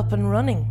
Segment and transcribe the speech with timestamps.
[0.00, 0.66] Up and Running.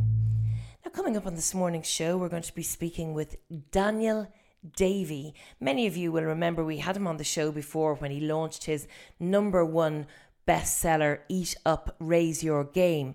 [0.84, 3.38] Now, coming up on this morning's show, we're going to be speaking with
[3.70, 4.28] Daniel
[4.76, 5.36] Davey.
[5.60, 8.64] Many of you will remember we had him on the show before when he launched
[8.64, 8.88] his
[9.20, 10.08] number one
[10.48, 13.14] bestseller, Eat Up, Raise Your Game.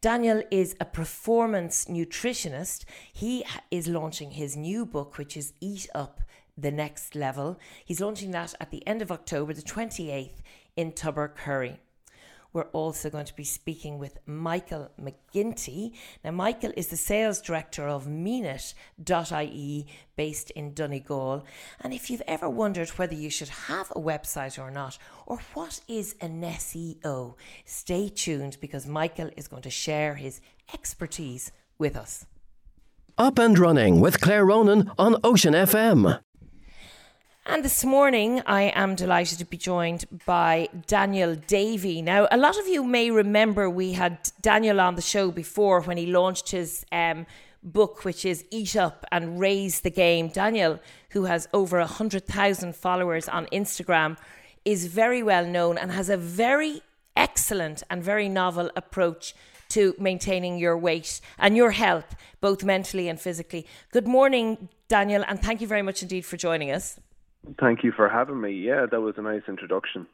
[0.00, 2.84] Daniel is a performance nutritionist.
[3.12, 6.22] He is launching his new book, which is Eat Up
[6.58, 7.56] the Next Level.
[7.84, 10.42] He's launching that at the end of October, the 28th,
[10.74, 11.78] in Tubbercurry
[12.52, 15.92] we're also going to be speaking with Michael McGinty.
[16.24, 21.46] Now, Michael is the sales director of Meanit.ie based in Donegal.
[21.80, 25.80] And if you've ever wondered whether you should have a website or not, or what
[25.88, 30.40] is an SEO, stay tuned because Michael is going to share his
[30.74, 32.26] expertise with us.
[33.18, 36.20] Up and running with Claire Ronan on Ocean FM.
[37.44, 42.00] And this morning, I am delighted to be joined by Daniel Davey.
[42.00, 45.96] Now, a lot of you may remember we had Daniel on the show before when
[45.96, 47.26] he launched his um,
[47.60, 50.28] book, which is Eat Up and Raise the Game.
[50.28, 50.78] Daniel,
[51.10, 54.16] who has over 100,000 followers on Instagram,
[54.64, 56.80] is very well known and has a very
[57.16, 59.34] excellent and very novel approach
[59.70, 63.66] to maintaining your weight and your health, both mentally and physically.
[63.90, 67.00] Good morning, Daniel, and thank you very much indeed for joining us.
[67.58, 68.52] Thank you for having me.
[68.52, 70.06] Yeah, that was a nice introduction.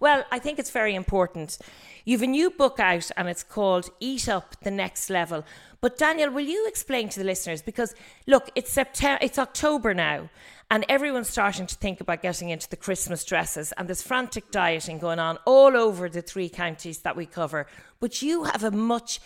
[0.00, 1.58] Well, I think it's very important.
[2.04, 5.44] You've a new book out and it's called Eat Up the Next Level.
[5.80, 7.94] But Daniel, will you explain to the listeners because
[8.26, 10.30] look, it's September it's October now
[10.70, 14.98] and everyone's starting to think about getting into the Christmas dresses and there's frantic dieting
[14.98, 17.66] going on all over the three counties that we cover.
[18.00, 19.20] But you have a much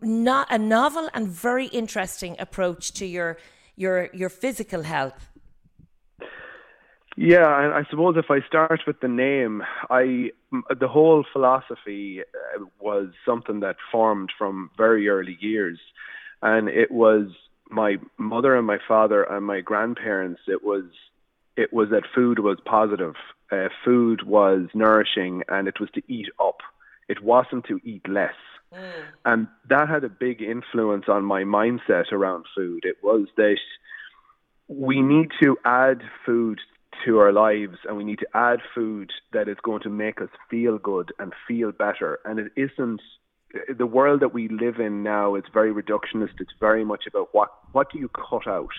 [0.00, 3.38] not a novel and very interesting approach to your
[3.76, 5.30] your your physical health.
[7.16, 10.30] Yeah, and I suppose if I start with the name, I
[10.80, 15.78] the whole philosophy uh, was something that formed from very early years,
[16.42, 17.28] and it was
[17.70, 20.40] my mother and my father and my grandparents.
[20.48, 20.84] It was
[21.56, 23.14] it was that food was positive,
[23.52, 26.58] uh, food was nourishing, and it was to eat up.
[27.08, 28.34] It wasn't to eat less.
[28.72, 28.92] Mm.
[29.24, 32.84] And that had a big influence on my mindset around food.
[32.84, 33.58] It was that
[34.66, 36.58] we need to add food
[37.04, 40.28] to our lives and we need to add food that is going to make us
[40.50, 42.18] feel good and feel better.
[42.24, 43.00] And it isn't
[43.76, 46.40] the world that we live in now is very reductionist.
[46.40, 48.74] It's very much about what what do you cut out.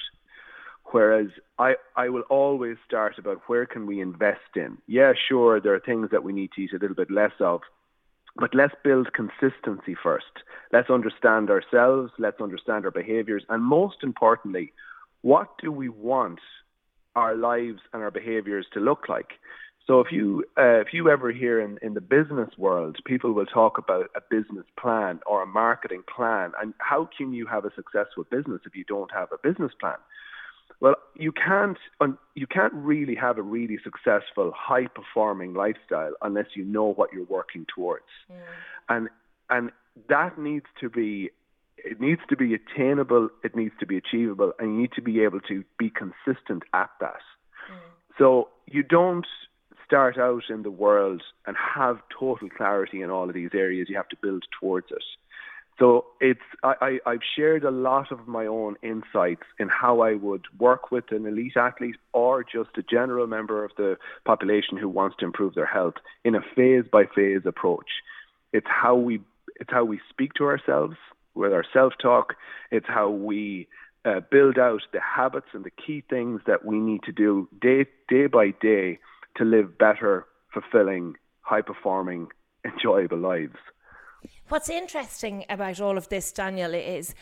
[0.92, 1.28] Whereas
[1.58, 4.78] I, I will always start about where can we invest in.
[4.88, 7.62] Yeah, sure, there are things that we need to eat a little bit less of,
[8.36, 10.44] but let's build consistency first.
[10.72, 14.74] Let's understand ourselves, let's understand our behaviors, and most importantly,
[15.22, 16.40] what do we want
[17.16, 19.34] our lives and our behaviors to look like.
[19.88, 23.46] So if you uh, if you ever hear in, in the business world, people will
[23.46, 27.72] talk about a business plan or a marketing plan, and how can you have a
[27.76, 29.98] successful business if you don't have a business plan?
[30.80, 31.78] Well, you can't
[32.34, 37.26] you can't really have a really successful, high performing lifestyle unless you know what you're
[37.26, 38.36] working towards, mm.
[38.90, 39.10] and
[39.52, 39.72] and
[40.10, 41.30] that needs to be
[41.86, 45.22] it needs to be attainable, it needs to be achievable, and you need to be
[45.22, 47.22] able to be consistent at that.
[47.72, 47.78] Mm.
[48.18, 49.28] So you don't
[49.86, 53.88] start out in the world and have total clarity in all of these areas.
[53.88, 55.04] You have to build towards it.
[55.78, 60.14] So it's I, I, have shared a lot of my own insights in how I
[60.14, 64.88] would work with an elite athlete or just a general member of the population who
[64.88, 67.90] wants to improve their health in a phase by phase approach.
[68.54, 69.20] It's how we
[69.60, 70.96] it's how we speak to ourselves
[71.36, 72.36] with our self talk.
[72.72, 73.68] It's how we
[74.06, 77.86] uh, build out the habits and the key things that we need to do day
[78.08, 79.00] day by day
[79.38, 82.28] to live better, fulfilling, high performing,
[82.66, 83.58] enjoyable lives.
[84.50, 87.14] What's interesting about all of this, Daniel, is,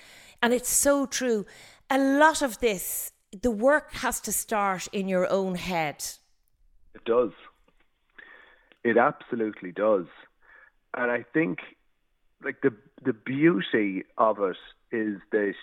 [0.41, 1.45] and it's so true,
[1.89, 3.11] a lot of this,
[3.41, 6.03] the work has to start in your own head.
[6.95, 7.31] It does.
[8.83, 10.05] It absolutely does.
[10.95, 11.59] And I think
[12.43, 12.73] like the
[13.03, 14.57] the beauty of it
[14.91, 15.55] is that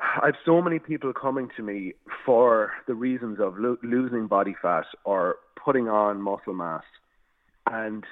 [0.00, 4.84] I've so many people coming to me for the reasons of lo- losing body fat
[5.04, 6.84] or putting on muscle mass,
[7.66, 8.04] and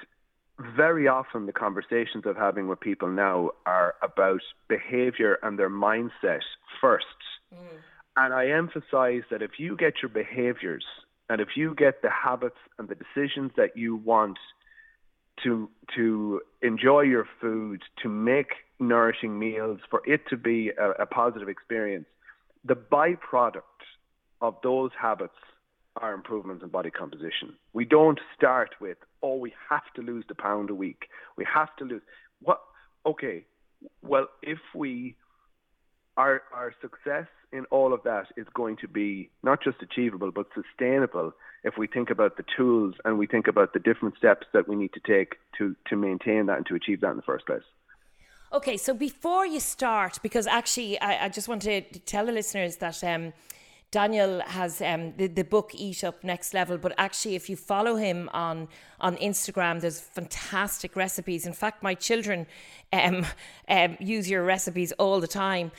[0.75, 6.41] very often the conversations I'm having with people now are about behavior and their mindset
[6.81, 7.05] first.
[7.53, 7.77] Mm.
[8.17, 10.83] And I emphasize that if you get your behaviors
[11.29, 14.39] and if you get the habits and the decisions that you want
[15.43, 18.47] to to enjoy your food, to make
[18.79, 22.05] nourishing meals, for it to be a, a positive experience.
[22.65, 23.61] The byproduct
[24.41, 25.33] of those habits
[25.95, 27.55] are improvements in body composition.
[27.73, 31.07] We don't start with, oh, we have to lose the pound a week.
[31.37, 32.01] We have to lose
[32.41, 32.61] what
[33.05, 33.45] okay,
[34.01, 35.15] well, if we
[36.17, 40.47] our our success in all of that is going to be not just achievable but
[40.53, 41.31] sustainable
[41.63, 44.75] if we think about the tools and we think about the different steps that we
[44.75, 47.63] need to take to to maintain that and to achieve that in the first place.
[48.53, 52.77] Okay, so before you start, because actually I, I just want to tell the listeners
[52.77, 53.33] that um,
[53.91, 57.95] Daniel has um, the, the book Eat Up Next Level, but actually, if you follow
[57.95, 58.67] him on
[58.99, 61.45] on Instagram, there's fantastic recipes.
[61.45, 62.47] In fact, my children
[62.91, 63.25] um,
[63.69, 65.71] um, use your recipes all the time.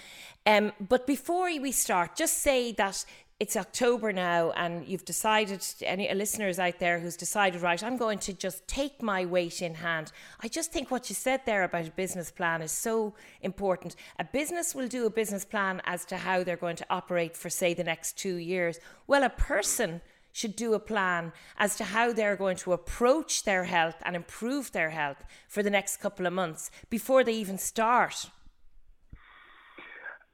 [0.46, 3.04] Um, but before we start, just say that
[3.40, 8.18] it's October now, and you've decided, any listeners out there who's decided, right, I'm going
[8.20, 10.10] to just take my weight in hand.
[10.40, 13.94] I just think what you said there about a business plan is so important.
[14.18, 17.48] A business will do a business plan as to how they're going to operate for,
[17.48, 18.80] say, the next two years.
[19.06, 20.00] Well, a person
[20.32, 24.72] should do a plan as to how they're going to approach their health and improve
[24.72, 28.30] their health for the next couple of months before they even start.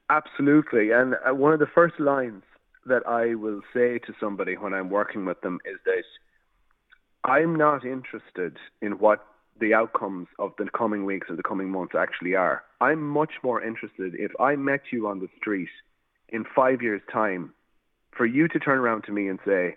[0.08, 0.90] Absolutely.
[0.90, 2.42] And uh, one of the first lines
[2.86, 6.04] that I will say to somebody when I'm working with them is that
[7.24, 9.24] I'm not interested in what
[9.60, 12.64] the outcomes of the coming weeks or the coming months actually are.
[12.80, 15.68] I'm much more interested if I met you on the street
[16.28, 17.54] in five years' time
[18.16, 19.76] for you to turn around to me and say,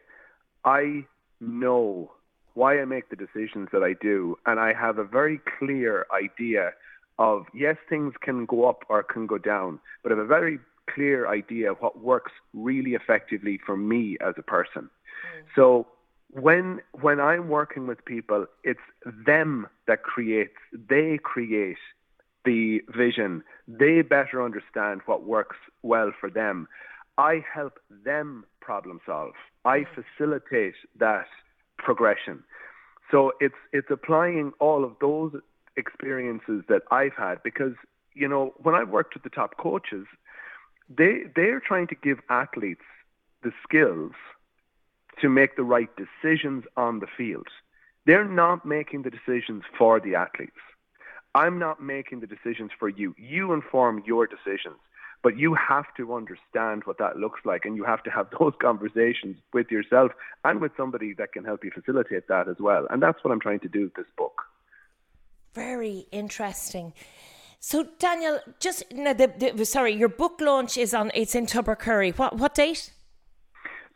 [0.65, 1.05] I
[1.39, 2.11] know
[2.53, 6.71] why I make the decisions that I do, and I have a very clear idea
[7.19, 10.59] of yes, things can go up or can go down, but I have a very
[10.93, 14.83] clear idea of what works really effectively for me as a person.
[14.83, 15.45] Mm.
[15.55, 15.87] So
[16.31, 18.79] when when I'm working with people, it's
[19.25, 20.57] them that creates
[20.89, 21.77] they create
[22.45, 23.43] the vision.
[23.67, 26.67] They better understand what works well for them.
[27.17, 29.33] I help them problem solve.
[29.65, 29.85] I mm.
[29.95, 31.27] facilitate that
[31.77, 32.43] progression.
[33.11, 35.33] So it's it's applying all of those
[35.77, 37.73] experiences that I've had because
[38.13, 40.05] you know when I've worked with the top coaches,
[40.89, 42.81] they they're trying to give athletes
[43.43, 44.13] the skills
[45.21, 47.47] to make the right decisions on the field.
[48.05, 50.51] They're not making the decisions for the athletes.
[51.35, 53.13] I'm not making the decisions for you.
[53.17, 54.77] You inform your decisions,
[55.23, 58.53] but you have to understand what that looks like and you have to have those
[58.61, 60.11] conversations with yourself
[60.45, 62.87] and with somebody that can help you facilitate that as well.
[62.89, 64.43] And that's what I'm trying to do with this book.
[65.53, 66.93] Very interesting.
[67.59, 71.11] So Daniel, just no, the, the, sorry, your book launch is on.
[71.13, 72.17] It's in Tubbercurry.
[72.17, 72.93] What what date?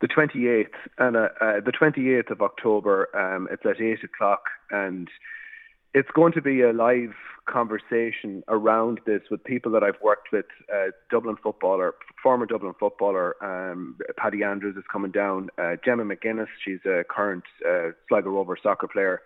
[0.00, 3.08] The twenty eighth, and uh, uh, the twenty eighth of October.
[3.16, 5.08] Um, it's at eight o'clock, and
[5.94, 7.14] it's going to be a live
[7.48, 10.46] conversation around this with people that I've worked with.
[10.72, 15.50] Uh, Dublin footballer, former Dublin footballer, um, Paddy Andrews is coming down.
[15.58, 19.22] Uh, Gemma McGuinness, she's a current uh, Sligo Rover soccer player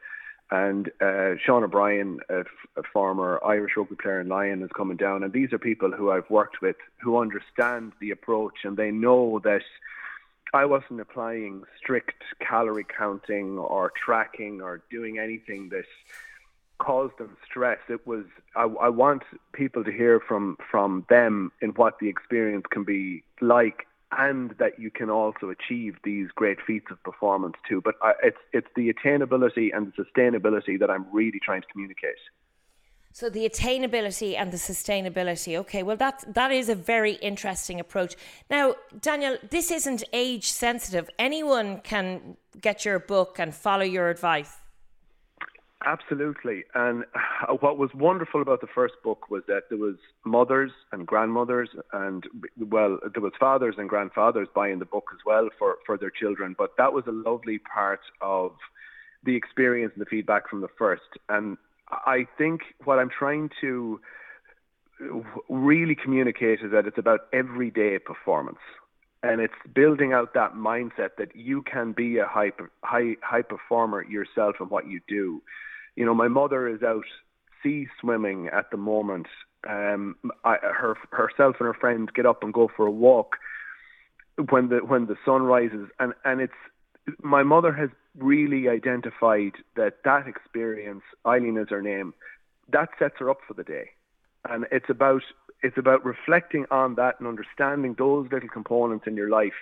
[0.51, 2.47] and uh, Sean O'Brien, a, f-
[2.77, 5.25] a former Irish rugby player in Lyon, is coming down.
[5.25, 9.41] And these are people who I've worked with who understand the approach and they know
[9.43, 9.63] that
[10.55, 15.85] I wasn't applying strict calorie counting or tracking or doing anything that
[16.79, 17.79] caused them stress.
[17.89, 18.25] It was
[18.55, 23.25] I, I want people to hear from from them in what the experience can be
[23.41, 27.81] like and that you can also achieve these great feats of performance too.
[27.81, 32.19] But it's it's the attainability and the sustainability that I'm really trying to communicate.
[33.13, 35.57] So the attainability and the sustainability.
[35.57, 38.15] Okay, well that that is a very interesting approach.
[38.51, 41.09] Now, Daniel, this isn't age sensitive.
[41.19, 44.53] Anyone can get your book and follow your advice.
[45.87, 46.65] Absolutely.
[46.75, 51.07] And uh, what was wonderful about the first book was that there was mothers and
[51.07, 52.25] grandmothers and
[52.59, 56.57] well, there was fathers and grandfathers buying the book as well for, for their children.
[56.59, 58.51] But that was a lovely part of
[59.25, 61.03] the experience and the feedback from the first.
[61.29, 61.57] And
[61.89, 64.01] I think what I'm trying to
[65.01, 68.59] uh, really communicate is that it's about everyday performance
[69.23, 72.51] and it's building out that mindset that you can be a high
[72.83, 75.41] high high performer yourself in what you do
[75.97, 77.05] you know, my mother is out
[77.63, 79.27] sea swimming at the moment.
[79.69, 83.37] Um, I, her herself and her friends get up and go for a walk
[84.51, 86.53] when the when the sun rises, and and it's
[87.23, 92.15] my mother has really identified that that experience, Eileen is her name,
[92.69, 93.91] that sets her up for the day,
[94.49, 95.23] and it's about
[95.63, 99.55] it's about reflecting on that and understanding those little components in your life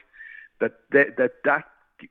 [0.60, 1.64] that that that, that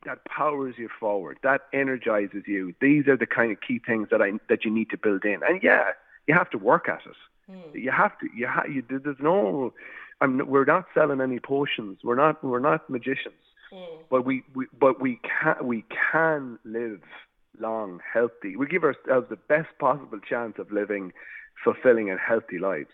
[0.06, 2.74] that powers you forward, that energizes you.
[2.82, 5.42] These are the kind of key things that I that you need to build in.
[5.48, 5.92] And yeah,
[6.28, 7.52] you have to work at it.
[7.52, 7.82] Mm.
[7.82, 8.28] You have to.
[8.36, 9.74] You ha- you, there's no.
[10.22, 12.00] I'm, we're not selling any potions.
[12.04, 12.44] We're not.
[12.44, 13.36] We're not magicians.
[13.72, 14.00] Mm.
[14.10, 14.68] But we, we.
[14.78, 15.56] But we can.
[15.66, 17.02] We can live
[17.60, 18.56] long, healthy.
[18.56, 21.14] We give ourselves the best possible chance of living
[21.64, 22.90] fulfilling and healthy lives.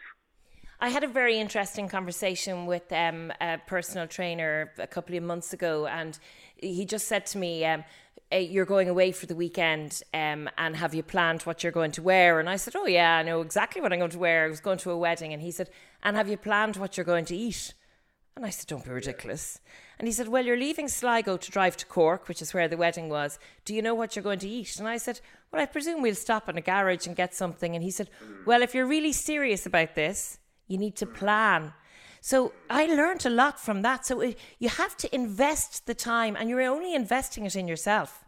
[0.81, 5.51] I had a very interesting conversation with um, a personal trainer a couple of months
[5.51, 6.17] ago, and
[6.55, 7.83] he just said to me, um,
[8.31, 12.01] "You're going away for the weekend, um, and have you planned what you're going to
[12.01, 14.45] wear?" And I said, "Oh yeah, I know exactly what I'm going to wear.
[14.45, 15.69] I was going to a wedding." And he said,
[16.01, 17.73] "And have you planned what you're going to eat?"
[18.39, 19.59] And I said, Don't be ridiculous.
[19.97, 22.77] And he said, Well, you're leaving Sligo to drive to Cork, which is where the
[22.77, 23.37] wedding was.
[23.65, 24.79] Do you know what you're going to eat?
[24.79, 25.19] And I said,
[25.51, 27.75] Well, I presume we'll stop in a garage and get something.
[27.75, 28.09] And he said,
[28.45, 30.38] Well, if you're really serious about this,
[30.69, 31.73] you need to plan.
[32.21, 34.05] So I learned a lot from that.
[34.05, 38.23] So uh, you have to invest the time, and you're only investing it in yourself.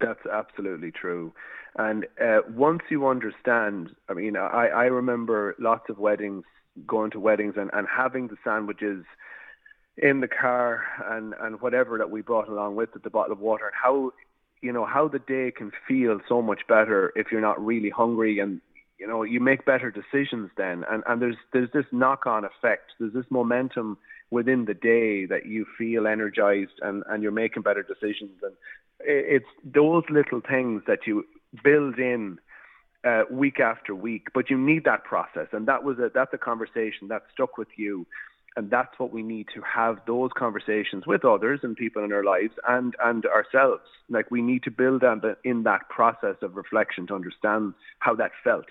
[0.00, 1.32] That's absolutely true.
[1.76, 6.44] And uh, once you understand, I mean, I, I remember lots of weddings,
[6.86, 9.04] going to weddings and, and having the sandwiches
[9.96, 13.40] in the car and, and whatever that we brought along with it, the bottle of
[13.40, 14.12] water, and how
[14.62, 18.38] you know how the day can feel so much better if you're not really hungry
[18.38, 18.60] and
[19.00, 20.84] you know you make better decisions then.
[20.90, 22.92] And and there's there's this knock on effect.
[23.00, 23.96] There's this momentum
[24.30, 28.38] within the day that you feel energized and and you're making better decisions.
[28.42, 28.52] And
[29.00, 31.24] it's those little things that you
[31.64, 32.38] build in
[33.02, 34.28] uh, week after week.
[34.34, 35.48] But you need that process.
[35.52, 38.06] And that was a that's a conversation that stuck with you.
[38.56, 42.24] And that's what we need to have those conversations with others and people in our
[42.24, 43.84] lives and and ourselves.
[44.10, 48.14] Like we need to build on the, in that process of reflection to understand how
[48.16, 48.66] that felt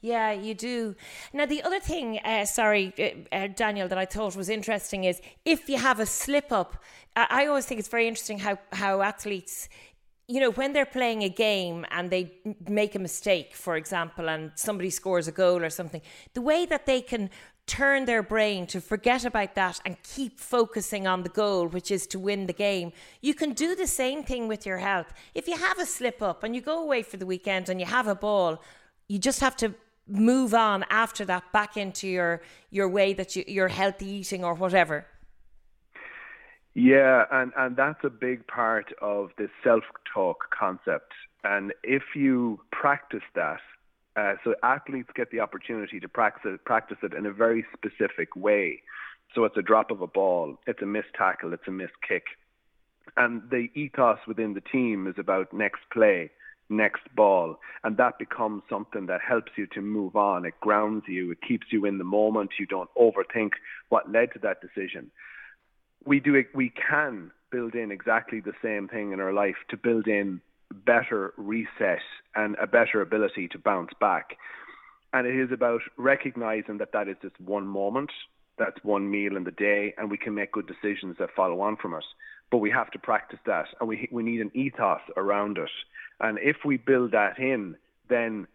[0.00, 0.94] yeah, you do.
[1.32, 5.20] Now, the other thing, uh, sorry, uh, uh, Daniel, that I thought was interesting is
[5.44, 6.82] if you have a slip up,
[7.16, 9.68] I, I always think it's very interesting how, how athletes,
[10.28, 12.32] you know, when they're playing a game and they
[12.68, 16.02] make a mistake, for example, and somebody scores a goal or something,
[16.34, 17.28] the way that they can
[17.66, 22.06] turn their brain to forget about that and keep focusing on the goal, which is
[22.06, 22.92] to win the game.
[23.20, 25.12] You can do the same thing with your health.
[25.34, 27.86] If you have a slip up and you go away for the weekend and you
[27.86, 28.62] have a ball,
[29.08, 29.74] you just have to
[30.08, 34.54] move on after that back into your your way that you, you're healthy eating or
[34.54, 35.06] whatever.
[36.74, 41.12] Yeah, and, and that's a big part of the self talk concept.
[41.42, 43.60] And if you practice that,
[44.16, 48.82] uh, so athletes get the opportunity to practice practice it in a very specific way.
[49.34, 52.24] So it's a drop of a ball, it's a missed tackle, it's a missed kick.
[53.16, 56.30] And the ethos within the team is about next play,
[56.68, 57.58] next ball.
[57.84, 60.44] And that becomes something that helps you to move on.
[60.44, 62.50] It grounds you, it keeps you in the moment.
[62.58, 63.52] You don't overthink
[63.88, 65.10] what led to that decision.
[66.04, 70.06] We do we can build in exactly the same thing in our life to build
[70.06, 70.40] in
[70.84, 72.00] better reset
[72.34, 74.36] and a better ability to bounce back.
[75.12, 78.10] And it is about recognizing that that is just one moment,
[78.58, 81.76] that's one meal in the day, and we can make good decisions that follow on
[81.76, 82.04] from it.
[82.50, 85.70] But we have to practice that, and we we need an ethos around it.
[86.20, 87.76] And if we build that in,
[88.08, 88.46] then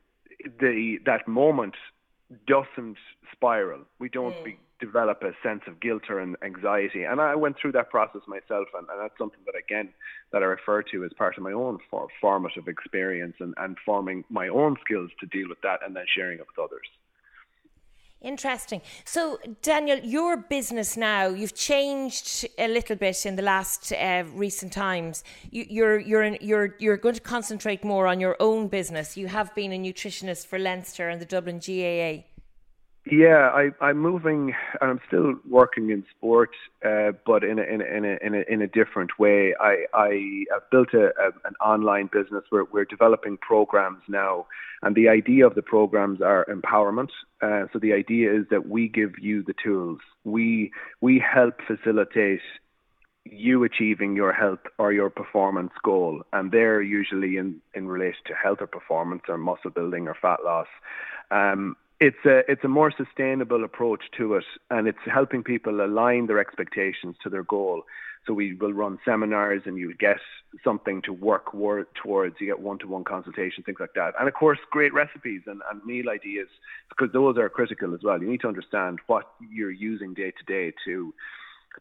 [0.59, 1.75] the that moment
[2.47, 2.97] doesn't
[3.31, 3.81] spiral.
[3.99, 4.43] We don't mm.
[4.43, 7.03] be, develop a sense of guilt or anxiety.
[7.03, 9.89] And I went through that process myself, and, and that's something that again
[10.31, 14.23] that I refer to as part of my own for, formative experience and, and forming
[14.29, 16.87] my own skills to deal with that, and then sharing it with others.
[18.23, 18.81] Interesting.
[19.03, 24.71] So, Daniel, your business now, you've changed a little bit in the last uh, recent
[24.71, 25.25] times.
[25.51, 29.17] You, you're, you're, in, you're, you're going to concentrate more on your own business.
[29.17, 32.23] You have been a nutritionist for Leinster and the Dublin GAA.
[33.05, 34.53] Yeah, I, I'm moving.
[34.79, 36.51] And I'm still working in sport,
[36.85, 39.53] uh, but in a, in a, in a, in a, in a different way.
[39.59, 42.43] I, I have built a, a, an online business.
[42.51, 44.47] We're, we're developing programs now,
[44.81, 47.09] and the idea of the programs are empowerment.
[47.41, 49.99] Uh, so the idea is that we give you the tools.
[50.23, 52.39] We we help facilitate
[53.25, 58.33] you achieving your health or your performance goal, and they're usually in in relation to
[58.33, 60.67] health or performance or muscle building or fat loss.
[61.31, 66.27] Um, it's a it's a more sustainable approach to it, and it's helping people align
[66.27, 67.83] their expectations to their goal.
[68.25, 70.19] So we will run seminars, and you get
[70.63, 71.45] something to work
[72.01, 72.35] towards.
[72.39, 76.09] You get one-to-one consultation, things like that, and of course, great recipes and, and meal
[76.09, 76.49] ideas
[76.89, 78.21] because those are critical as well.
[78.21, 81.13] You need to understand what you're using day to day to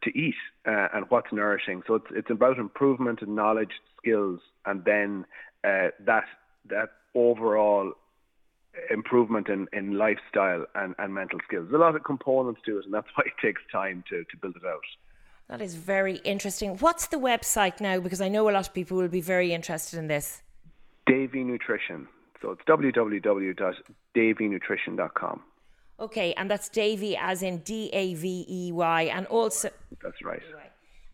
[0.03, 1.83] to eat uh, and what's nourishing.
[1.85, 5.25] So it's it's about improvement in knowledge, skills, and then
[5.65, 6.25] uh, that
[6.69, 7.93] that overall
[8.89, 11.67] improvement in, in lifestyle and, and mental skills.
[11.69, 14.37] There's a lot of components to it, and that's why it takes time to, to
[14.41, 14.81] build it out.
[15.49, 16.77] That is very interesting.
[16.77, 17.99] What's the website now?
[17.99, 20.41] Because I know a lot of people will be very interested in this.
[21.05, 22.07] Davey Nutrition.
[22.41, 25.41] So it's www.daveynutrition.com.
[25.99, 29.69] Okay, and that's Davey as in D A V E Y, and also.
[30.01, 30.41] That's right.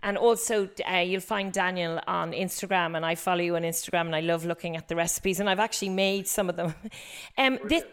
[0.02, 4.16] And also, uh, you'll find Daniel on Instagram, and I follow you on Instagram, and
[4.16, 6.74] I love looking at the recipes, and I've actually made some of them.
[7.38, 7.84] um, this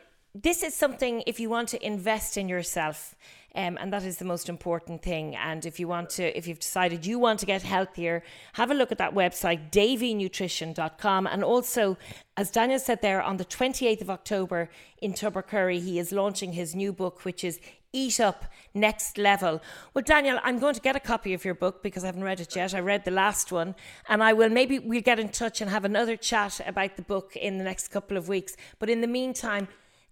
[0.43, 3.15] this is something if you want to invest in yourself
[3.57, 5.35] um, and that is the most important thing.
[5.35, 8.23] And if you want to, if you've decided you want to get healthier,
[8.53, 11.27] have a look at that website, daveynutrition.com.
[11.27, 11.97] And also,
[12.37, 14.69] as Daniel said there, on the 28th of October
[15.01, 17.59] in Tubbercurry, he is launching his new book, which is
[17.95, 18.45] Eat Up
[18.75, 19.63] Next Level.
[19.95, 22.41] Well, Daniel, I'm going to get a copy of your book because I haven't read
[22.41, 22.75] it yet.
[22.75, 23.75] I read the last one,
[24.07, 27.35] and I will maybe we'll get in touch and have another chat about the book
[27.37, 28.55] in the next couple of weeks.
[28.79, 29.69] But in the meantime,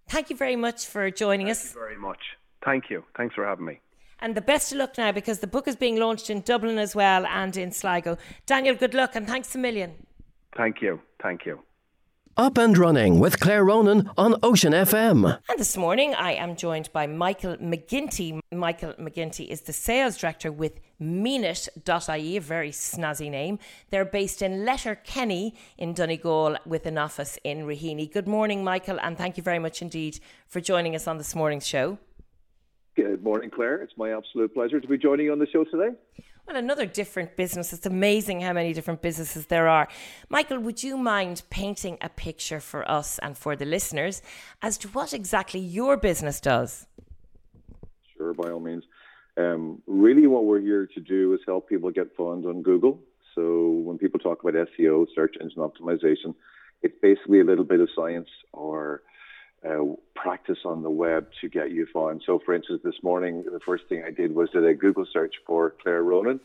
[0.09, 1.61] thank you very much for joining thank us.
[1.61, 2.19] Thank you very much.
[2.65, 3.03] Thank you.
[3.15, 3.79] Thanks for having me.
[4.19, 6.95] And the best of luck now because the book is being launched in Dublin as
[6.95, 8.17] well and in Sligo.
[8.45, 9.93] Daniel, good luck and thanks a million.
[10.57, 10.99] Thank you.
[11.21, 11.59] Thank you.
[12.37, 15.39] Up and Running with Claire Ronan on Ocean FM.
[15.47, 18.41] And this morning I am joined by Michael McGinty.
[18.51, 23.59] Michael McGinty is the sales director with Meanit.ie, a very snazzy name.
[23.89, 28.11] They're based in Letterkenny in Donegal with an office in Raheny.
[28.11, 31.67] Good morning, Michael, and thank you very much indeed for joining us on this morning's
[31.67, 31.99] show.
[32.95, 33.81] Good morning, Claire.
[33.81, 35.97] It's my absolute pleasure to be joining you on the show today.
[36.47, 37.73] Well, another different business.
[37.73, 39.89] It's amazing how many different businesses there are.
[40.29, 44.21] Michael, would you mind painting a picture for us and for the listeners
[44.61, 46.87] as to what exactly your business does?
[48.15, 48.85] Sure, by all means.
[49.35, 53.01] Um, really, what we're here to do is help people get found on Google.
[53.33, 56.33] So when people talk about SEO, search engine optimization,
[56.81, 59.01] it's basically a little bit of science or
[59.67, 59.83] uh,
[60.15, 62.21] practice on the web to get you found.
[62.25, 65.35] So, for instance, this morning, the first thing I did was did a Google search
[65.45, 66.39] for Claire Ronan.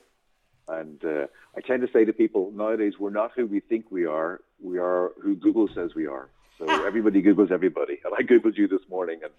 [0.68, 4.06] And uh, I tend to say to people nowadays, we're not who we think we
[4.06, 6.28] are, we are who Google says we are.
[6.58, 8.00] So everybody Googles everybody.
[8.04, 9.20] And I Googled you this morning.
[9.22, 9.32] And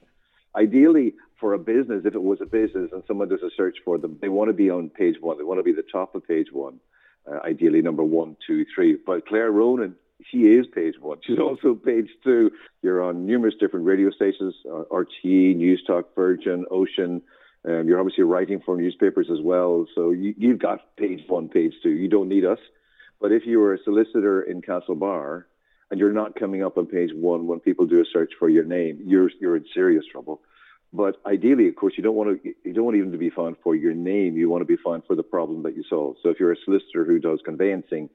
[0.55, 3.97] ideally, for a business, if it was a business and someone does a search for
[3.97, 5.37] them, they want to be on page one.
[5.37, 6.79] They want to be the top of page one,
[7.31, 8.97] uh, ideally number one, two, three.
[9.05, 9.95] But Claire Ronan
[10.29, 11.19] she is page one.
[11.25, 12.51] She's also page two.
[12.81, 17.21] You're on numerous different radio stations, uh, RTÉ, Newstalk, Virgin, Ocean.
[17.63, 19.85] Um, you're obviously writing for newspapers as well.
[19.95, 21.91] So you, you've got page one, page two.
[21.91, 22.59] You don't need us.
[23.19, 25.43] But if you were a solicitor in Castlebar
[25.91, 28.63] and you're not coming up on page one when people do a search for your
[28.63, 30.41] name, you're, you're in serious trouble.
[30.93, 33.55] But ideally, of course, you don't want to you don't want even to be found
[33.63, 34.35] for your name.
[34.35, 36.17] You want to be found for the problem that you solve.
[36.21, 38.09] So if you're a solicitor who does conveyancing,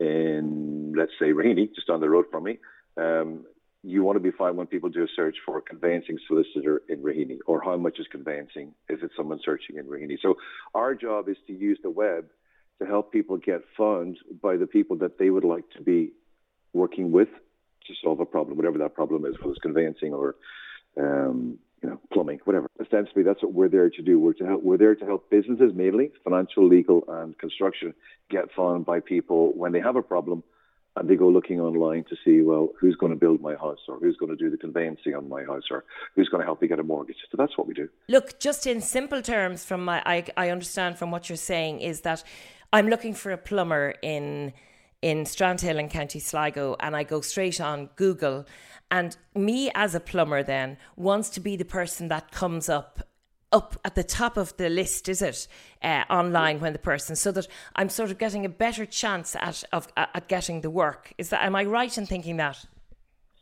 [0.00, 2.58] in, let's say, Raheny, just down the road from me,
[2.96, 3.44] um,
[3.82, 7.02] you want to be fine when people do a search for a conveyancing solicitor in
[7.02, 10.18] Raheny or how much is conveyancing if it's someone searching in Raheny.
[10.20, 10.34] So
[10.74, 12.26] our job is to use the web
[12.80, 16.12] to help people get funds by the people that they would like to be
[16.72, 17.28] working with
[17.86, 20.36] to solve a problem, whatever that problem is, whether it's conveyancing or
[20.98, 22.68] um, you know, plumbing, whatever.
[22.80, 24.20] Ostensibly, that's what we're there to do.
[24.20, 24.62] We're to help.
[24.62, 27.94] We're there to help businesses, mainly financial, legal, and construction,
[28.30, 30.42] get found by people when they have a problem,
[30.96, 33.98] and they go looking online to see, well, who's going to build my house, or
[33.98, 36.68] who's going to do the conveyancing on my house, or who's going to help me
[36.68, 37.16] get a mortgage.
[37.30, 37.88] So that's what we do.
[38.08, 42.02] Look, just in simple terms, from my, I, I understand from what you're saying is
[42.02, 42.22] that
[42.72, 44.52] I'm looking for a plumber in
[45.02, 48.46] in Strandhill in County Sligo, and I go straight on Google
[48.90, 53.02] and me as a plumber then wants to be the person that comes up
[53.52, 55.48] up at the top of the list, is it,
[55.82, 59.64] uh, online when the person, so that I'm sort of getting a better chance at
[59.72, 61.12] of at getting the work.
[61.18, 62.64] Is that am I right in thinking that?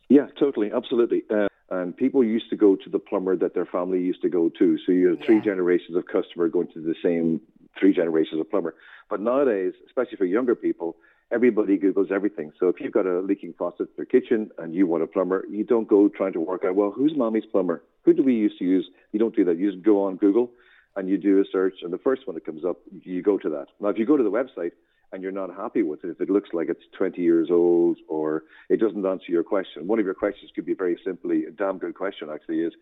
[0.07, 1.23] Yeah, totally, absolutely.
[1.29, 4.49] Uh, and people used to go to the plumber that their family used to go
[4.57, 4.79] to.
[4.83, 5.41] So you have three yeah.
[5.41, 7.41] generations of customer going to the same
[7.79, 8.73] three generations of plumber.
[9.11, 10.95] But nowadays, especially for younger people,
[11.31, 12.51] everybody Googles everything.
[12.59, 15.45] So if you've got a leaking faucet in your kitchen and you want a plumber,
[15.49, 17.83] you don't go trying to work out, well, who's mommy's plumber?
[18.03, 18.89] Who do we used to use?
[19.11, 19.57] You don't do that.
[19.57, 20.51] You just go on Google
[20.95, 23.49] and you do a search, and the first one that comes up, you go to
[23.49, 23.67] that.
[23.79, 24.71] Now, if you go to the website
[25.11, 28.43] and you're not happy with it, if it looks like it's 20 years old or
[28.69, 31.77] it doesn't answer your question, one of your questions could be very simply, a damn
[31.77, 32.73] good question actually is,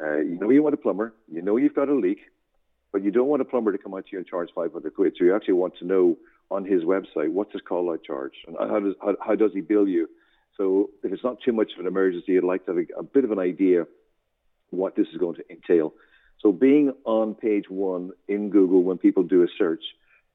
[0.00, 2.20] uh, you know you want a plumber, you know you've got a leak,
[2.92, 5.14] but you don't want a plumber to come out to you and charge 500 quid.
[5.18, 6.16] So you actually want to know
[6.54, 9.60] on his website what's his call out charge and how does how, how does he
[9.60, 10.08] bill you.
[10.56, 13.02] So if it's not too much of an emergency, you'd like to have a, a
[13.02, 13.86] bit of an idea
[14.70, 15.94] what this is going to entail.
[16.40, 19.82] So being on page one in Google when people do a search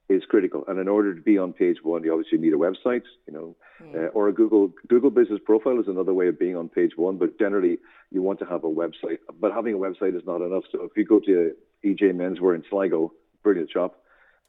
[0.09, 0.65] is critical.
[0.67, 3.55] And in order to be on page one, you obviously need a website, you know,
[3.81, 3.95] mm.
[3.95, 7.17] uh, or a Google Google Business Profile is another way of being on page one.
[7.17, 7.77] But generally,
[8.11, 9.19] you want to have a website.
[9.39, 10.63] But having a website is not enough.
[10.71, 11.53] So if you go to
[11.85, 14.01] EJ Menswear in Sligo, brilliant shop,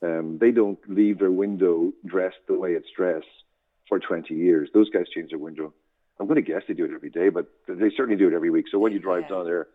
[0.02, 3.26] um, they don't leave their window dressed the way it's dressed
[3.88, 4.68] for 20 years.
[4.72, 5.72] Those guys change their window.
[6.18, 8.50] I'm going to guess they do it every day, but they certainly do it every
[8.50, 8.66] week.
[8.70, 9.68] So when you drive down there,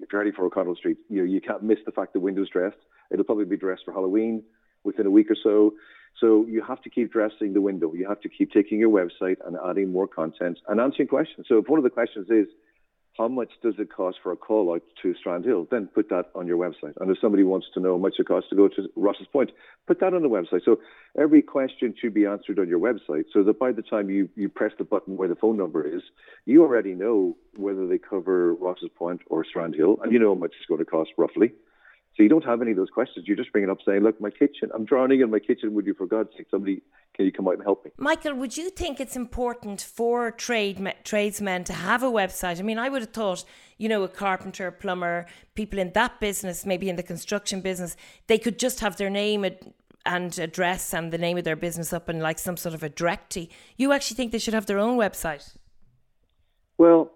[0.00, 2.48] if you're heading for O'Connell Street, you know, you can't miss the fact the window's
[2.48, 2.78] dressed.
[3.10, 4.42] It'll probably be dressed for Halloween
[4.84, 5.74] within a week or so.
[6.20, 7.92] So you have to keep dressing the window.
[7.94, 11.46] You have to keep taking your website and adding more content and answering questions.
[11.48, 12.48] So if one of the questions is,
[13.16, 15.68] how much does it cost for a call out to Strandhill?
[15.70, 16.94] Then put that on your website.
[16.98, 19.50] And if somebody wants to know how much it costs to go to Rosses Point,
[19.86, 20.64] put that on the website.
[20.64, 20.80] So
[21.18, 24.48] every question should be answered on your website so that by the time you, you
[24.48, 26.02] press the button where the phone number is,
[26.46, 30.54] you already know whether they cover Rosses Point or Strandhill and you know how much
[30.58, 31.52] it's going to cost roughly.
[32.16, 33.26] So you don't have any of those questions.
[33.26, 35.72] You're just bringing it up saying, look, my kitchen, I'm drowning in my kitchen.
[35.72, 36.82] Would you, for God's sake, somebody,
[37.14, 37.90] can you come out and help me?
[37.96, 42.58] Michael, would you think it's important for trade tradesmen to have a website?
[42.58, 43.44] I mean, I would have thought,
[43.78, 47.96] you know, a carpenter, plumber, people in that business, maybe in the construction business,
[48.26, 49.46] they could just have their name
[50.04, 52.90] and address and the name of their business up in like some sort of a
[52.90, 53.48] directory.
[53.78, 55.56] You actually think they should have their own website?
[56.76, 57.10] Well,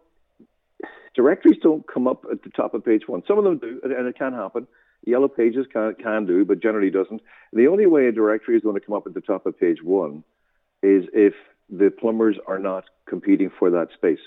[1.14, 3.22] directories don't come up at the top of page one.
[3.28, 4.66] Some of them do, and it can happen.
[5.06, 7.22] Yellow Pages can, can do, but generally doesn't.
[7.52, 9.82] The only way a directory is going to come up at the top of page
[9.82, 10.24] one
[10.82, 11.34] is if
[11.70, 14.18] the plumbers are not competing for that space.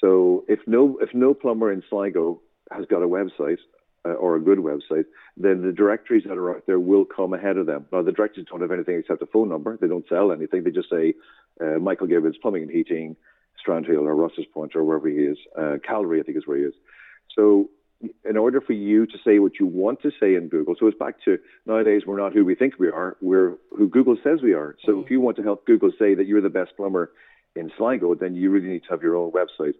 [0.00, 3.58] So if no if no plumber in Sligo has got a website
[4.04, 5.04] uh, or a good website,
[5.36, 7.86] then the directories that are out there will come ahead of them.
[7.92, 9.76] Now the directories don't have anything except a phone number.
[9.78, 10.64] They don't sell anything.
[10.64, 11.14] They just say
[11.60, 13.16] uh, Michael Gibbons Plumbing and Heating,
[13.66, 15.38] Strandhill or Rosses Point or wherever he is.
[15.58, 16.74] Uh, Calgary, I think is where he is.
[17.36, 17.68] So
[18.24, 20.98] in order for you to say what you want to say in Google, so it's
[20.98, 24.54] back to nowadays we're not who we think we are, we're who Google says we
[24.54, 24.76] are.
[24.84, 25.02] So mm-hmm.
[25.02, 27.12] if you want to help Google say that you're the best plumber
[27.54, 29.74] in Sligo, then you really need to have your own website.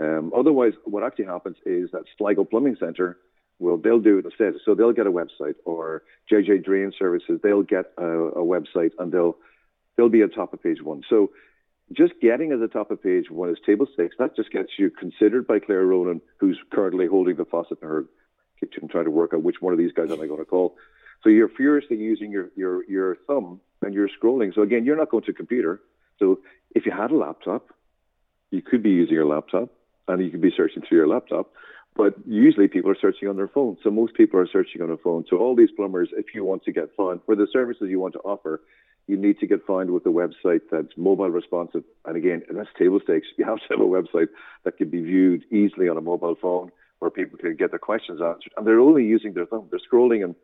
[0.00, 3.18] Um, otherwise, what actually happens is that Sligo Plumbing Centre
[3.58, 4.54] will they'll do it instead.
[4.64, 9.12] So they'll get a website, or JJ Drain Services they'll get a, a website, and
[9.12, 9.36] they'll
[9.96, 11.02] they'll be at top of page one.
[11.08, 11.30] So
[11.92, 14.16] just getting at the top of page one is table stakes.
[14.18, 18.04] That just gets you considered by Claire Ronan, who's currently holding the faucet in her
[18.60, 20.76] kitchen, trying to work out which one of these guys am I going to call.
[21.22, 24.54] So you're furiously using your, your, your thumb and you're scrolling.
[24.54, 25.80] So again, you're not going to a computer.
[26.18, 26.40] So
[26.74, 27.68] if you had a laptop,
[28.50, 29.70] you could be using your laptop
[30.08, 31.52] and you could be searching through your laptop.
[31.94, 33.76] But usually people are searching on their phone.
[33.84, 35.24] So most people are searching on a phone.
[35.28, 38.14] So all these plumbers, if you want to get fun for the services you want
[38.14, 38.62] to offer,
[39.06, 41.82] you need to get found with a website that's mobile responsive.
[42.04, 43.26] And again, that's table stakes.
[43.36, 44.28] You have to have a website
[44.64, 48.20] that can be viewed easily on a mobile phone where people can get their questions
[48.22, 48.52] answered.
[48.56, 49.68] And they're only using their thumb.
[49.70, 50.36] They're scrolling and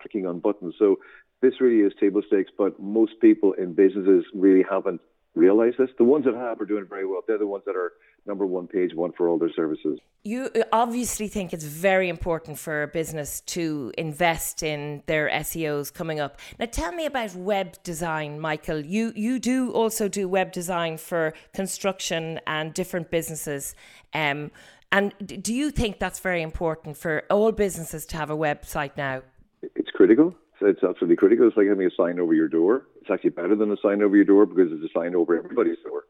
[0.00, 0.74] clicking on buttons.
[0.78, 0.96] So
[1.42, 5.00] this really is table stakes, but most people in businesses really haven't
[5.36, 5.90] realize this.
[5.98, 7.20] The ones that have are doing very well.
[7.26, 7.92] They're the ones that are
[8.26, 10.00] number one, page one for all their services.
[10.24, 16.18] You obviously think it's very important for a business to invest in their SEOs coming
[16.18, 16.40] up.
[16.58, 18.80] Now, tell me about web design, Michael.
[18.80, 23.74] You you do also do web design for construction and different businesses.
[24.14, 24.50] Um,
[24.90, 29.22] and do you think that's very important for all businesses to have a website now?
[29.62, 30.34] It's critical.
[30.60, 31.46] It's absolutely critical.
[31.46, 32.86] It's like having a sign over your door.
[33.06, 35.78] It's actually better than a sign over your door because it's a sign over everybody's
[35.84, 36.06] door.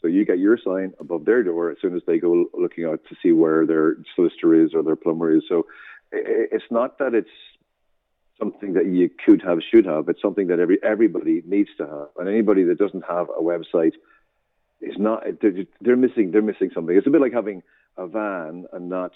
[0.00, 3.00] So you get your sign above their door as soon as they go looking out
[3.08, 5.42] to see where their solicitor is or their plumber is.
[5.48, 5.66] So
[6.12, 7.28] it's not that it's
[8.38, 10.08] something that you could have, should have.
[10.08, 13.94] It's something that every everybody needs to have, and anybody that doesn't have a website
[14.80, 15.24] is not.
[15.42, 16.30] They're, they're missing.
[16.30, 16.96] They're missing something.
[16.96, 17.64] It's a bit like having
[17.96, 19.12] a van and not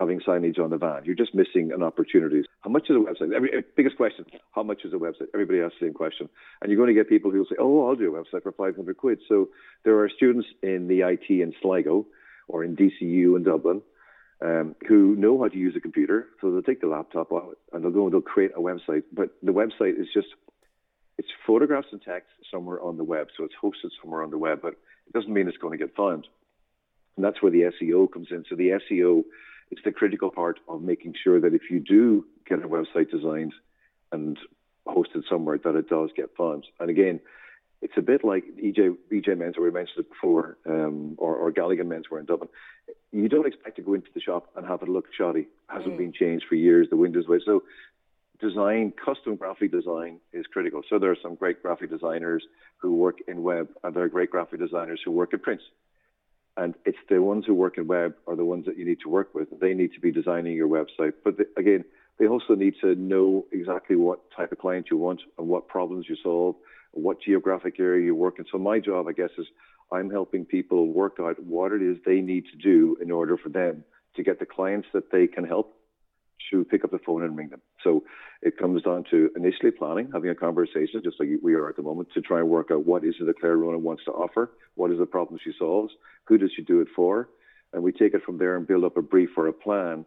[0.00, 1.04] having signage on the van.
[1.04, 2.42] You're just missing an opportunity.
[2.62, 3.32] How much is a website?
[3.34, 5.28] Every eh, biggest question: How much is a website?
[5.34, 6.28] Everybody asks the same question,
[6.60, 8.52] and you're going to get people who will say, "Oh, I'll do a website for
[8.52, 9.50] 500 quid." So
[9.84, 12.06] there are students in the IT in Sligo
[12.48, 13.82] or in DCU in Dublin
[14.42, 17.84] um, who know how to use a computer, so they'll take the laptop out and
[17.84, 19.02] they'll go and they'll create a website.
[19.12, 20.28] But the website is just
[21.18, 24.60] it's photographs and text somewhere on the web, so it's hosted somewhere on the web,
[24.62, 26.26] but it doesn't mean it's going to get found.
[27.16, 28.44] And that's where the SEO comes in.
[28.48, 29.24] So the SEO
[29.70, 33.54] it's the critical part of making sure that if you do get a website designed
[34.12, 34.38] and
[34.86, 36.66] hosted somewhere, that it does get found.
[36.80, 37.20] And again,
[37.82, 41.86] it's a bit like EJ EJ Menswear, we mentioned it before, um, or, or Galligan
[41.86, 42.50] Menswear in Dublin.
[43.12, 45.40] You don't expect to go into the shop and have it look shoddy.
[45.40, 45.98] It hasn't mm.
[45.98, 46.88] been changed for years.
[46.90, 47.40] The windows way.
[47.44, 47.62] So
[48.40, 50.82] design, custom graphic design is critical.
[50.88, 52.44] So there are some great graphic designers
[52.78, 55.60] who work in web, and there are great graphic designers who work in print.
[56.56, 59.08] And it's the ones who work in web are the ones that you need to
[59.08, 59.48] work with.
[59.60, 61.12] They need to be designing your website.
[61.24, 61.84] But the, again,
[62.18, 66.06] they also need to know exactly what type of client you want and what problems
[66.08, 66.56] you solve,
[66.92, 68.44] what geographic area you work in.
[68.52, 69.46] So my job, I guess, is
[69.92, 73.48] I'm helping people work out what it is they need to do in order for
[73.48, 73.84] them
[74.16, 75.79] to get the clients that they can help
[76.50, 77.60] to pick up the phone and ring them.
[77.82, 78.04] So
[78.42, 81.82] it comes down to initially planning, having a conversation, just like we are at the
[81.82, 84.50] moment, to try and work out what is it that Claire Ronan wants to offer,
[84.74, 85.92] what is the problem she solves,
[86.24, 87.28] who does she do it for,
[87.72, 90.04] and we take it from there and build up a brief or a plan,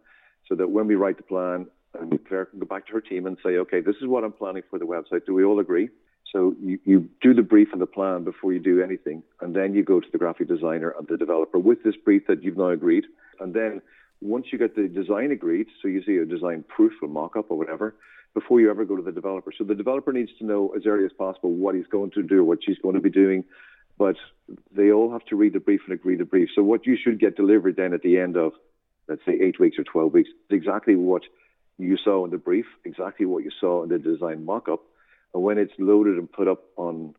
[0.47, 1.67] so that when we write the plan,
[1.99, 4.33] and Claire can go back to her team and say, okay, this is what I'm
[4.33, 5.25] planning for the website.
[5.25, 5.89] Do we all agree?
[6.31, 9.75] So you, you do the brief and the plan before you do anything, and then
[9.75, 12.69] you go to the graphic designer and the developer with this brief that you've now
[12.69, 13.05] agreed.
[13.39, 13.81] And then
[14.23, 17.57] once you get the design agreed, so you see a design proof or mock-up or
[17.57, 17.95] whatever,
[18.33, 19.51] before you ever go to the developer.
[19.55, 22.43] So the developer needs to know as early as possible what he's going to do,
[22.43, 23.43] what she's going to be doing,
[23.97, 24.15] but
[24.75, 26.49] they all have to read the brief and agree the brief.
[26.55, 28.53] So what you should get delivered then at the end of,
[29.07, 31.23] let's say, eight weeks or 12 weeks, is exactly what
[31.77, 34.81] you saw in the brief, exactly what you saw in the design mock-up.
[35.33, 37.13] And when it's loaded and put up on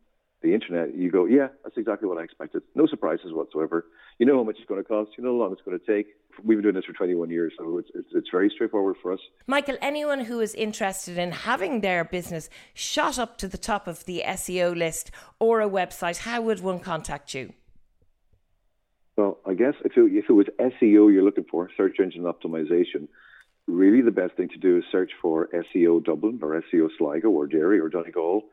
[0.45, 2.61] the internet, you go, yeah, that's exactly what I expected.
[2.75, 3.87] No surprises whatsoever.
[4.19, 5.11] You know how much it's going to cost.
[5.17, 6.15] You know how long it's going to take.
[6.43, 9.19] We've been doing this for 21 years, so it's, it's, it's very straightforward for us.
[9.47, 14.05] Michael, anyone who is interested in having their business shot up to the top of
[14.05, 17.53] the SEO list or a website, how would one contact you?
[19.17, 23.07] Well, I guess if it, if it was SEO you're looking for, search engine optimization,
[23.67, 27.47] really the best thing to do is search for SEO Dublin or SEO Sligo or
[27.47, 28.43] Derry or Donegal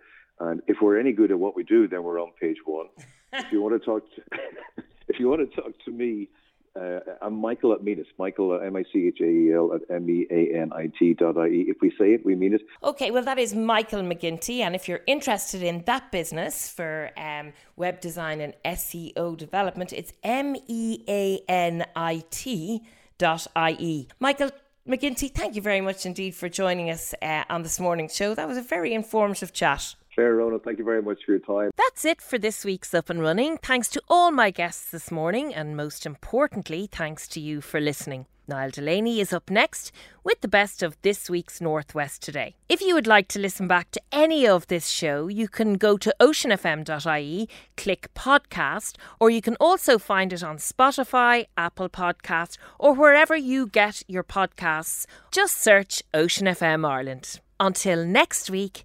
[0.42, 2.86] and if we're any good at what we do, then we're on page one.
[3.32, 4.22] if you want to talk, to,
[5.08, 6.28] if you want to talk to me,
[6.74, 8.06] uh, I'm Michael at Meanit.
[8.18, 11.14] Michael M I C H A E L at M E A N I T
[11.14, 11.64] dot I E.
[11.68, 12.62] If we say it, we mean it.
[12.82, 17.52] Okay, well that is Michael McGinty, and if you're interested in that business for um,
[17.76, 22.82] web design and SEO development, it's M E A N I T
[23.18, 24.08] dot I E.
[24.18, 24.50] Michael,
[24.88, 28.34] McGinty, thank you very much indeed for joining us uh, on this morning's show.
[28.34, 29.94] That was a very informative chat.
[30.14, 31.70] Claire Ronan, thank you very much for your time.
[31.76, 33.56] That's it for this week's Up and Running.
[33.56, 38.26] Thanks to all my guests this morning, and most importantly, thanks to you for listening.
[38.46, 39.92] Niall Delaney is up next
[40.24, 42.56] with the best of this week's Northwest Today.
[42.68, 45.96] If you would like to listen back to any of this show, you can go
[45.96, 52.92] to oceanfm.ie, click podcast, or you can also find it on Spotify, Apple Podcast, or
[52.92, 55.06] wherever you get your podcasts.
[55.30, 57.40] Just search Ocean FM Ireland.
[57.60, 58.84] Until next week,